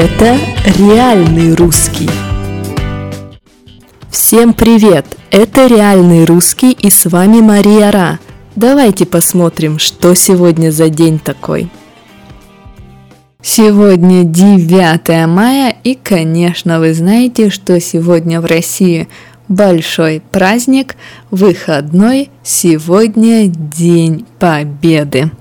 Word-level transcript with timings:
Это 0.00 0.38
реальный 0.78 1.56
русский. 1.56 2.08
Всем 4.08 4.54
привет! 4.54 5.04
Это 5.32 5.66
реальный 5.66 6.24
русский 6.24 6.70
и 6.70 6.88
с 6.88 7.06
вами 7.06 7.40
Мария 7.40 7.90
Ра. 7.90 8.20
Давайте 8.54 9.06
посмотрим, 9.06 9.80
что 9.80 10.14
сегодня 10.14 10.70
за 10.70 10.88
день 10.88 11.18
такой. 11.18 11.68
Сегодня 13.42 14.22
9 14.22 15.26
мая 15.26 15.74
и, 15.82 15.96
конечно, 15.96 16.78
вы 16.78 16.94
знаете, 16.94 17.50
что 17.50 17.80
сегодня 17.80 18.40
в 18.40 18.44
России 18.44 19.08
большой 19.48 20.22
праздник, 20.30 20.94
выходной, 21.32 22.30
сегодня 22.44 23.48
День 23.48 24.26
Победы. 24.38 25.32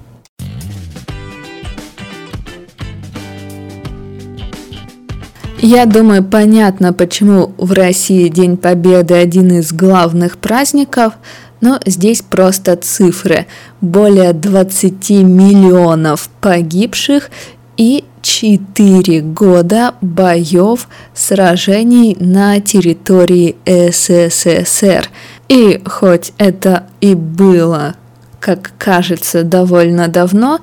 Я 5.59 5.87
думаю, 5.87 6.23
понятно, 6.23 6.93
почему 6.93 7.51
в 7.57 7.71
России 7.71 8.27
День 8.27 8.57
Победы 8.57 9.15
один 9.15 9.57
из 9.57 9.73
главных 9.73 10.37
праздников, 10.37 11.13
но 11.61 11.79
здесь 11.83 12.21
просто 12.21 12.75
цифры. 12.75 13.47
Более 13.81 14.33
20 14.33 15.09
миллионов 15.09 16.29
погибших 16.41 17.31
и 17.75 18.03
4 18.21 19.21
года 19.21 19.95
боев, 19.99 20.87
сражений 21.15 22.15
на 22.19 22.59
территории 22.59 23.55
СССР. 23.65 25.09
И 25.49 25.81
хоть 25.85 26.33
это 26.37 26.83
и 27.01 27.15
было, 27.15 27.95
как 28.39 28.73
кажется, 28.77 29.41
довольно 29.41 30.07
давно, 30.07 30.59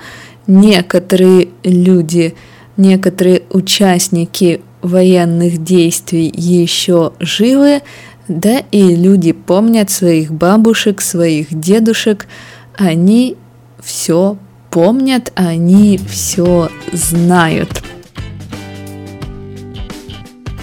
некоторые 0.47 1.49
люди, 1.65 2.37
некоторые 2.77 3.43
участники 3.51 4.61
военных 4.85 5.65
действий 5.65 6.33
еще 6.33 7.13
живы, 7.19 7.83
да 8.29 8.59
и 8.71 8.95
люди 8.95 9.33
помнят 9.33 9.91
своих 9.91 10.33
бабушек, 10.33 11.01
своих 11.01 11.59
дедушек, 11.59 12.29
они 12.77 13.37
все 13.83 14.37
помнят, 14.71 15.33
они 15.35 15.99
все 16.09 16.69
знают. 16.93 17.83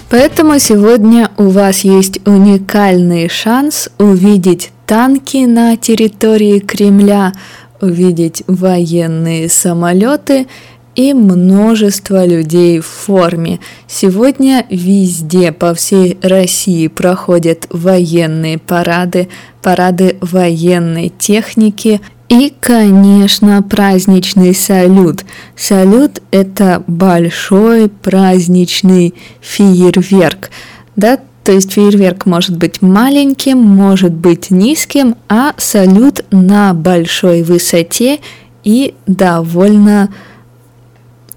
Поэтому 0.10 0.60
сегодня 0.60 1.32
у 1.38 1.50
вас 1.50 1.82
есть 1.82 2.20
уникальный 2.28 3.30
шанс 3.30 3.90
увидеть 3.98 4.72
танки 4.86 5.46
на 5.46 5.78
территории 5.78 6.60
Кремля, 6.60 7.32
увидеть 7.80 8.44
военные 8.48 9.48
самолеты 9.48 10.48
и 10.96 11.14
множество 11.14 12.26
людей 12.26 12.80
в 12.80 12.86
форме. 12.86 13.60
Сегодня 13.88 14.66
везде 14.70 15.52
по 15.52 15.74
всей 15.74 16.18
России 16.22 16.88
проходят 16.88 17.66
военные 17.70 18.58
парады, 18.58 19.30
парады 19.62 20.18
военной 20.22 21.12
техники 21.18 22.02
и, 22.30 22.54
конечно, 22.60 23.62
праздничный 23.62 24.56
салют. 24.56 25.26
Салют– 25.56 26.22
это 26.32 26.84
большой 26.88 27.90
праздничный 27.90 29.14
фейерверк, 29.42 30.50
да, 30.96 31.20
то 31.44 31.52
есть 31.52 31.74
фейерверк 31.74 32.26
может 32.26 32.56
быть 32.56 32.82
маленьким, 32.82 33.58
может 33.58 34.14
быть 34.14 34.52
низким, 34.52 35.16
а 35.28 35.54
салют 35.58 36.24
на 36.32 36.74
большой 36.74 37.42
высоте 37.44 38.20
и 38.64 38.94
довольно 39.08 40.14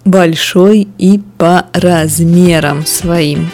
большой 0.05 0.89
и 0.99 1.21
по 1.39 1.67
размерам 1.73 2.85
своим. 2.87 3.49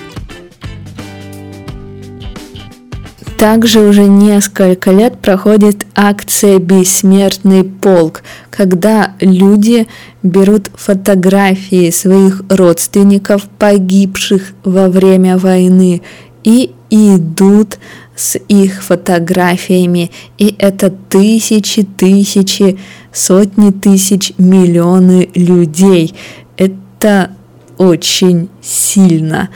Также 3.40 3.80
уже 3.80 4.02
несколько 4.02 4.90
лет 4.90 5.18
проходит 5.18 5.86
акция 5.94 6.58
«Бессмертный 6.58 7.64
полк», 7.64 8.22
когда 8.50 9.14
люди 9.18 9.88
берут 10.22 10.70
фотографии 10.74 11.90
своих 11.90 12.42
родственников, 12.50 13.44
погибших 13.58 14.52
во 14.62 14.88
время 14.88 15.38
войны, 15.38 16.02
и 16.44 16.74
идут 16.90 17.78
с 18.20 18.38
их 18.48 18.82
фотографиями. 18.82 20.10
И 20.36 20.54
это 20.58 20.90
тысячи, 20.90 21.82
тысячи, 21.82 22.78
сотни 23.12 23.70
тысяч, 23.70 24.34
миллионы 24.36 25.30
людей. 25.34 26.14
Это 26.58 27.30
очень 27.78 28.50
сильно. 28.60 29.48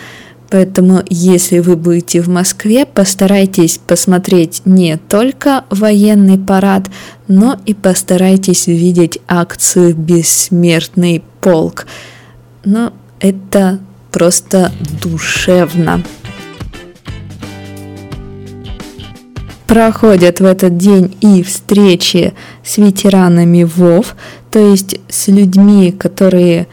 Поэтому, 0.48 1.02
если 1.10 1.58
вы 1.58 1.76
будете 1.76 2.22
в 2.22 2.28
Москве, 2.28 2.86
постарайтесь 2.86 3.76
посмотреть 3.76 4.62
не 4.64 4.96
только 4.96 5.64
военный 5.68 6.38
парад, 6.38 6.88
но 7.28 7.58
и 7.66 7.74
постарайтесь 7.74 8.66
увидеть 8.66 9.18
акцию 9.28 9.94
«Бессмертный 9.94 11.22
полк». 11.42 11.86
Но 12.64 12.94
это 13.20 13.78
просто 14.10 14.72
душевно. 15.02 16.02
Проходят 19.66 20.40
в 20.40 20.44
этот 20.44 20.76
день 20.76 21.16
и 21.20 21.42
встречи 21.42 22.34
с 22.62 22.76
ветеранами 22.76 23.64
ВОВ, 23.64 24.14
то 24.50 24.58
есть 24.58 25.00
с 25.08 25.28
людьми, 25.28 25.90
которые 25.90 26.66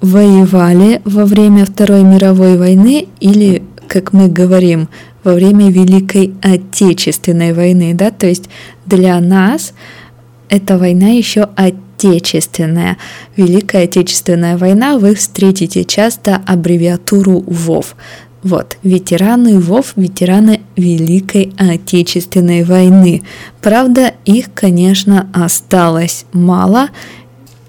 воевали 0.00 1.00
во 1.04 1.24
время 1.24 1.64
Второй 1.64 2.02
мировой 2.02 2.56
войны 2.56 3.08
или, 3.18 3.62
как 3.88 4.12
мы 4.12 4.28
говорим, 4.28 4.88
во 5.24 5.34
время 5.34 5.70
Великой 5.70 6.34
Отечественной 6.40 7.52
войны, 7.52 7.94
да, 7.94 8.12
то 8.12 8.28
есть 8.28 8.44
для 8.86 9.18
нас 9.20 9.72
эта 10.48 10.78
война 10.78 11.08
еще 11.08 11.48
отечественная. 11.56 12.96
Великая 13.36 13.84
Отечественная 13.84 14.56
война 14.56 14.98
вы 14.98 15.16
встретите 15.16 15.84
часто 15.84 16.40
аббревиатуру 16.46 17.42
ВОВ. 17.46 17.96
Вот, 18.46 18.76
ветераны 18.84 19.58
ВОВ, 19.58 19.94
ветераны 19.96 20.60
Великой 20.76 21.52
Отечественной 21.58 22.62
войны. 22.62 23.24
Правда, 23.60 24.12
их, 24.24 24.54
конечно, 24.54 25.28
осталось 25.32 26.26
мало, 26.32 26.90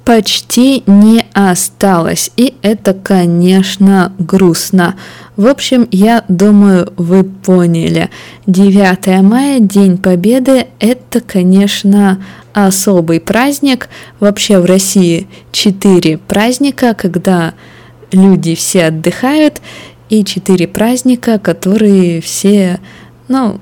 почти 0.06 0.84
не 0.86 1.26
осталось. 1.34 2.30
И 2.38 2.54
это, 2.62 2.94
конечно, 2.94 4.14
грустно. 4.20 4.98
В 5.36 5.48
общем, 5.48 5.88
я 5.90 6.24
думаю, 6.28 6.94
вы 6.96 7.24
поняли. 7.24 8.12
9 8.46 9.24
мая, 9.24 9.60
День 9.60 9.98
Победы, 9.98 10.68
это, 10.80 11.22
конечно, 11.22 12.24
особый 12.54 13.20
праздник. 13.20 13.90
Вообще 14.20 14.60
в 14.60 14.66
России 14.66 15.28
4 15.54 16.20
праздника, 16.20 16.94
когда 16.94 17.56
люди 18.12 18.54
все 18.54 18.86
отдыхают, 18.86 19.60
и 20.10 20.24
4 20.24 20.68
праздника, 20.68 21.40
которые 21.40 22.22
все, 22.22 22.80
ну, 23.28 23.60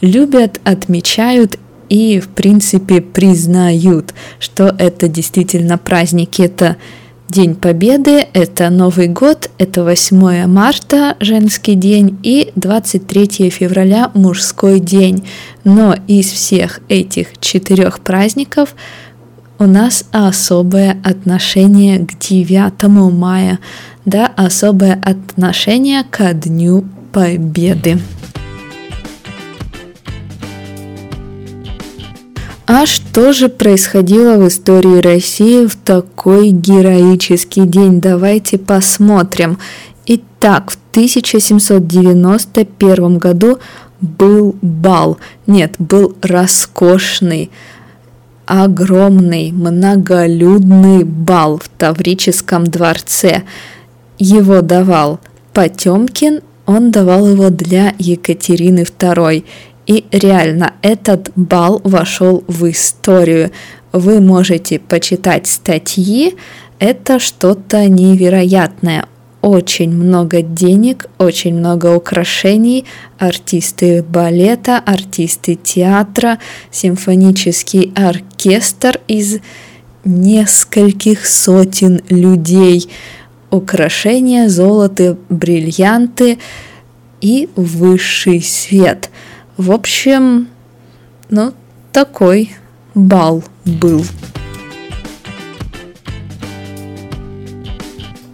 любят, 0.00 0.60
отмечают 0.64 1.58
и, 1.88 2.20
в 2.20 2.28
принципе, 2.28 3.00
признают, 3.00 4.14
что 4.38 4.74
это 4.78 5.08
действительно 5.08 5.78
праздники. 5.78 6.42
Это 6.42 6.76
День 7.28 7.54
Победы, 7.54 8.26
это 8.32 8.70
Новый 8.70 9.08
год, 9.08 9.50
это 9.58 9.82
8 9.82 10.46
марта, 10.46 11.16
женский 11.20 11.74
день, 11.74 12.18
и 12.22 12.52
23 12.54 13.50
февраля, 13.50 14.10
мужской 14.14 14.78
день. 14.78 15.26
Но 15.64 15.96
из 16.06 16.30
всех 16.30 16.80
этих 16.88 17.38
четырех 17.40 18.00
праздников 18.00 18.74
у 19.58 19.64
нас 19.64 20.04
особое 20.12 20.98
отношение 21.02 22.00
к 22.00 22.18
9 22.18 22.82
мая, 23.12 23.58
да, 24.04 24.30
особое 24.36 25.00
отношение 25.02 26.04
ко 26.04 26.34
Дню 26.34 26.84
Победы. 27.12 27.98
А 32.66 32.86
что 32.86 33.32
же 33.32 33.48
происходило 33.50 34.38
в 34.38 34.48
истории 34.48 34.98
России 35.00 35.66
в 35.66 35.76
такой 35.76 36.48
героический 36.48 37.66
день? 37.66 38.00
Давайте 38.00 38.56
посмотрим. 38.56 39.58
Итак, 40.06 40.70
в 40.70 40.78
1791 40.92 43.18
году 43.18 43.58
был 44.00 44.56
бал. 44.62 45.18
Нет, 45.46 45.74
был 45.78 46.16
роскошный, 46.22 47.50
огромный, 48.46 49.52
многолюдный 49.52 51.04
бал 51.04 51.58
в 51.58 51.68
Таврическом 51.68 52.64
дворце. 52.64 53.42
Его 54.18 54.62
давал 54.62 55.20
Потемкин, 55.52 56.40
он 56.66 56.90
давал 56.90 57.28
его 57.28 57.50
для 57.50 57.94
Екатерины 57.98 58.80
II. 58.80 59.44
И 59.86 60.06
реально 60.12 60.72
этот 60.80 61.30
бал 61.36 61.80
вошел 61.84 62.42
в 62.46 62.70
историю. 62.70 63.50
Вы 63.92 64.20
можете 64.20 64.78
почитать 64.78 65.46
статьи, 65.46 66.34
это 66.78 67.18
что-то 67.18 67.86
невероятное. 67.88 69.06
очень 69.42 69.90
много 69.90 70.40
денег, 70.40 71.04
очень 71.18 71.54
много 71.54 71.94
украшений, 71.94 72.86
артисты 73.18 74.02
балета, 74.02 74.78
артисты 74.78 75.54
театра, 75.54 76.38
симфонический 76.70 77.92
оркестр 77.94 79.00
из 79.06 79.40
нескольких 80.06 81.26
сотен 81.26 82.00
людей, 82.08 82.88
украшения, 83.54 84.48
золото, 84.48 85.16
бриллианты 85.28 86.38
и 87.20 87.48
высший 87.56 88.42
свет. 88.42 89.10
В 89.56 89.70
общем, 89.72 90.48
ну, 91.30 91.52
такой 91.92 92.54
бал 92.94 93.42
был. 93.64 94.04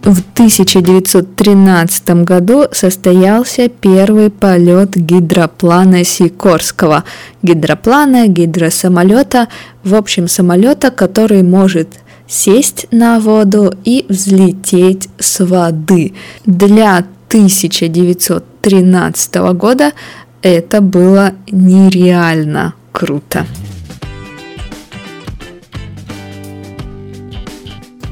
В 0.03 0.19
1913 0.33 2.09
году 2.25 2.65
состоялся 2.71 3.69
первый 3.69 4.31
полет 4.31 4.97
гидроплана 4.97 6.03
Сикорского. 6.03 7.03
Гидроплана, 7.43 8.27
гидросамолета, 8.27 9.47
в 9.83 9.93
общем 9.93 10.27
самолета, 10.27 10.89
который 10.89 11.43
может 11.43 11.99
сесть 12.31 12.87
на 12.91 13.19
воду 13.19 13.73
и 13.83 14.05
взлететь 14.07 15.09
с 15.19 15.43
воды. 15.43 16.13
Для 16.45 17.05
1913 17.27 19.35
года 19.53 19.91
это 20.41 20.79
было 20.81 21.33
нереально 21.51 22.73
круто. 22.93 23.45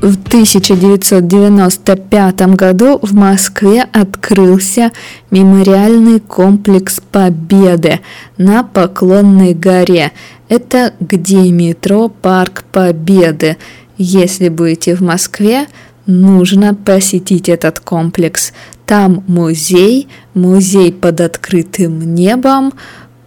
В 0.02 0.18
1995 0.28 2.42
году 2.56 3.00
в 3.02 3.14
Москве 3.14 3.86
открылся 3.92 4.94
мемориальный 5.30 6.22
комплекс 6.22 7.02
Победы 7.12 8.00
на 8.38 8.64
Поклонной 8.64 9.54
горе. 9.54 10.14
Это 10.48 10.94
где 11.02 11.52
метро 11.52 12.08
Парк 12.08 12.64
Победы. 12.72 13.58
Если 14.02 14.48
будете 14.48 14.96
в 14.96 15.02
Москве, 15.02 15.68
нужно 16.06 16.74
посетить 16.74 17.50
этот 17.50 17.82
комплекс. 17.82 18.54
Там 18.86 19.26
музей, 19.28 20.08
музей 20.34 20.94
под 20.94 21.20
открытым 21.20 22.16
небом, 22.16 22.72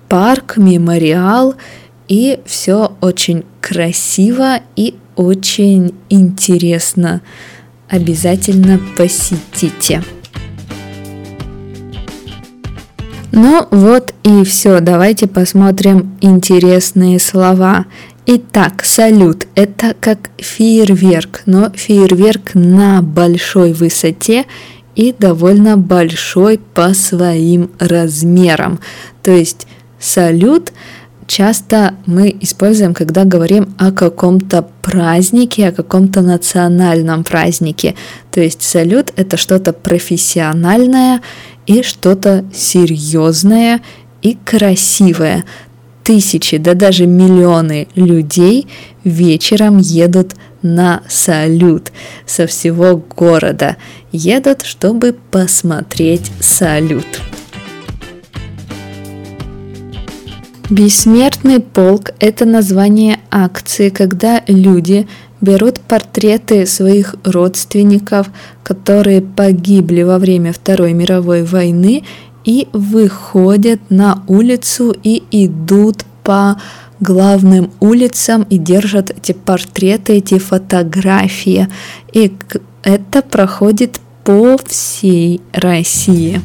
парк, 0.09 0.57
мемориал, 0.57 1.57
и 2.09 2.41
все 2.47 2.97
очень 3.03 3.45
красиво 3.61 4.61
и 4.75 4.95
очень 5.15 5.95
интересно. 6.09 7.21
Обязательно 7.91 8.81
посетите. 8.97 10.03
Ну 13.31 13.67
вот 13.71 14.15
и 14.25 14.45
все, 14.45 14.81
давайте 14.81 15.27
посмотрим 15.27 16.17
интересные 16.21 17.19
слова. 17.19 17.87
Итак, 18.25 18.85
салют– 18.85 19.47
это 19.55 19.95
как 19.99 20.31
фейерверк, 20.39 21.43
но 21.47 21.71
фейерверк 21.71 22.55
на 22.55 23.03
большой 23.03 23.73
высоте 23.73 24.47
и 24.95 25.13
довольно 25.19 25.77
большой 25.77 26.59
по 26.59 26.95
своим 26.95 27.71
размерам. 27.79 28.79
То 29.23 29.33
есть 29.33 29.67
салют– 29.99 30.73
часто 31.27 31.95
мы 32.05 32.37
используем, 32.41 32.93
когда 32.93 33.25
говорим 33.25 33.75
о 33.79 33.91
каком-то 33.91 34.69
празднике, 34.83 35.69
о 35.69 35.73
каком-то 35.73 36.21
национальном 36.21 37.25
празднике. 37.25 37.95
То 38.31 38.41
есть 38.41 38.63
салют 38.63 39.13
это 39.17 39.37
что-то 39.39 39.73
профессиональное 39.73 41.23
и 41.67 41.83
что-то 41.83 42.45
серьезное 42.55 43.81
и 44.21 44.37
красивое. 44.45 45.45
Тысячи, 46.05 46.57
да 46.57 46.75
даже 46.75 47.07
миллионы 47.07 47.87
людей 47.95 48.67
вечером 49.05 49.79
едут 49.79 50.35
на 50.63 51.03
салют 51.09 51.93
со 52.27 52.47
всего 52.47 52.97
города. 52.97 53.77
Едут, 54.11 54.63
чтобы 54.63 55.17
посмотреть 55.31 56.31
салют. 56.41 57.07
Бессмертный 60.71 61.61
полк– 61.61 62.13
это 62.19 62.47
название 62.47 63.19
акции, 63.31 63.91
когда 63.91 64.43
люди 64.47 65.07
берут 65.43 65.81
портреты 65.81 66.67
своих 66.67 67.15
родственников, 67.25 68.29
которые 68.63 69.21
погибли 69.21 70.03
во 70.03 70.19
время 70.19 70.53
Второй 70.53 70.95
мировой 70.95 71.43
войны, 71.45 72.05
и 72.45 72.69
выходят 72.73 73.81
на 73.91 74.23
улицу 74.27 74.95
и 75.03 75.23
идут 75.31 76.05
по 76.23 76.61
главным 77.01 77.71
улицам 77.81 78.47
и 78.49 78.59
держат 78.59 79.11
эти 79.11 79.33
портреты, 79.33 80.15
эти 80.15 80.39
фотографии. 80.39 81.69
И 82.13 82.33
это 82.83 83.23
проходит 83.23 84.01
по 84.25 84.57
всей 84.65 85.41
России. 85.53 86.41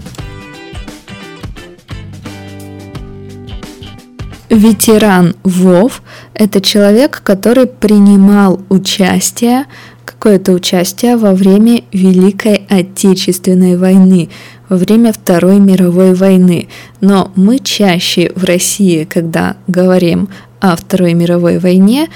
Ветеран 4.50 5.36
ВОВ– 5.44 6.02
это 6.34 6.62
человек, 6.62 7.22
который 7.24 7.68
принимал 7.68 8.62
участие, 8.70 9.66
какое-то 10.06 10.54
участие 10.54 11.18
во 11.18 11.34
время 11.34 11.84
Великой 11.92 12.66
Отечественной 12.70 13.76
войны, 13.76 14.30
во 14.70 14.78
время 14.78 15.14
Второй 15.14 15.60
мировой 15.60 16.14
войны. 16.14 16.68
Но 17.02 17.32
мы 17.36 17.60
чаще 17.60 18.32
в 18.36 18.44
России, 18.44 19.04
когда 19.06 19.58
говорим 19.68 20.30
о 20.60 20.76
Второй 20.76 21.14
мировой 21.14 21.60
войне, 21.60 22.10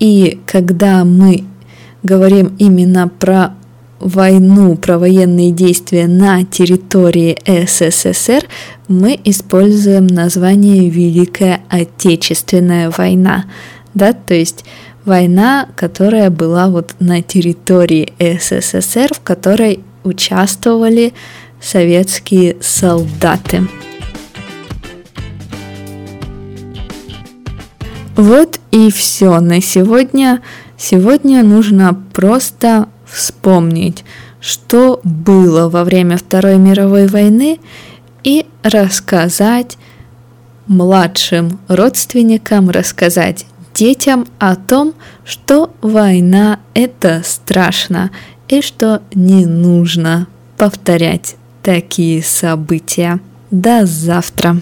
и 0.00 0.40
когда 0.46 1.04
мы 1.04 1.44
говорим 2.02 2.54
именно 2.58 3.08
про 3.08 3.54
войну, 4.00 4.76
про 4.76 4.98
военные 4.98 5.50
действия 5.50 6.06
на 6.06 6.44
территории 6.44 7.38
СССР, 7.46 8.44
мы 8.88 9.18
используем 9.24 10.06
название 10.06 10.90
Великая 10.90 11.62
Отечественная 11.70 12.90
война. 12.90 13.46
Да, 13.94 14.12
то 14.12 14.34
есть 14.34 14.64
война, 15.04 15.68
которая 15.76 16.30
была 16.30 16.68
вот 16.68 16.94
на 16.98 17.22
территории 17.22 18.12
СССР, 18.18 19.14
в 19.14 19.20
которой 19.20 19.80
участвовали 20.02 21.14
советские 21.60 22.56
солдаты. 22.60 23.68
Вот 28.16 28.60
и 28.70 28.90
все 28.90 29.40
на 29.40 29.60
сегодня. 29.60 30.40
Сегодня 30.76 31.42
нужно 31.42 32.00
просто 32.12 32.88
вспомнить, 33.06 34.04
что 34.40 35.00
было 35.02 35.68
во 35.68 35.84
время 35.84 36.16
Второй 36.16 36.58
мировой 36.58 37.06
войны 37.06 37.58
и 38.22 38.46
рассказать 38.62 39.78
младшим 40.66 41.58
родственникам, 41.68 42.70
рассказать 42.70 43.46
детям 43.74 44.26
о 44.38 44.56
том, 44.56 44.94
что 45.24 45.74
война 45.82 46.60
это 46.74 47.22
страшно 47.24 48.10
и 48.48 48.62
что 48.62 49.02
не 49.14 49.46
нужно 49.46 50.28
повторять 50.56 51.36
такие 51.64 52.22
события. 52.22 53.18
До 53.50 53.86
завтра! 53.86 54.56